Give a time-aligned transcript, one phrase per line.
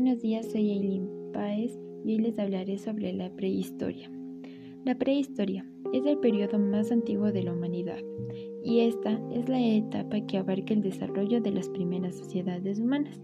[0.00, 4.08] Buenos días, soy Eileen Páez y hoy les hablaré sobre la prehistoria.
[4.84, 7.98] La prehistoria es el periodo más antiguo de la humanidad
[8.62, 13.20] y esta es la etapa que abarca el desarrollo de las primeras sociedades humanas,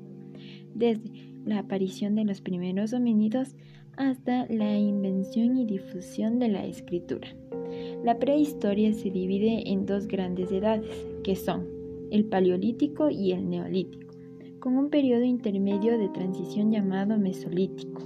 [0.74, 1.12] desde
[1.46, 3.54] la aparición de los primeros homínidos
[3.96, 7.28] hasta la invención y difusión de la escritura.
[8.02, 11.68] La prehistoria se divide en dos grandes edades, que son
[12.10, 14.03] el paleolítico y el neolítico
[14.64, 18.00] con un periodo intermedio de transición llamado Mesolítico.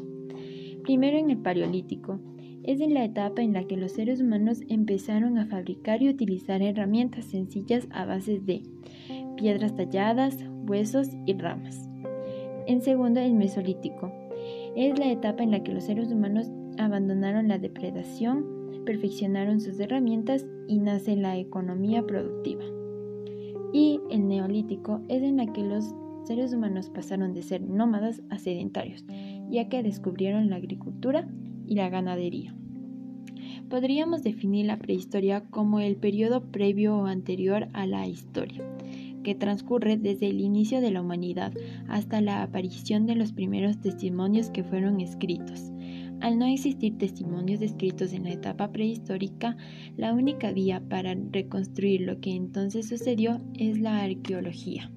[0.82, 2.18] Primero en el Paleolítico,
[2.64, 6.60] es en la etapa en la que los seres humanos empezaron a fabricar y utilizar
[6.60, 8.64] herramientas sencillas a base de
[9.36, 11.88] piedras talladas, huesos y ramas.
[12.66, 14.10] En segundo, el Mesolítico.
[14.74, 20.44] Es la etapa en la que los seres humanos abandonaron la depredación, perfeccionaron sus herramientas
[20.66, 22.64] y nace la economía productiva.
[23.72, 25.94] Y el Neolítico es en la que los
[26.28, 29.04] seres humanos pasaron de ser nómadas a sedentarios,
[29.50, 31.26] ya que descubrieron la agricultura
[31.66, 32.54] y la ganadería.
[33.70, 38.62] Podríamos definir la prehistoria como el periodo previo o anterior a la historia,
[39.22, 41.52] que transcurre desde el inicio de la humanidad
[41.88, 45.72] hasta la aparición de los primeros testimonios que fueron escritos.
[46.20, 49.56] Al no existir testimonios escritos en la etapa prehistórica,
[49.96, 54.90] la única vía para reconstruir lo que entonces sucedió es la arqueología.